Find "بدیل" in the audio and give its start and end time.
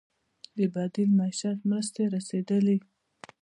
0.73-1.09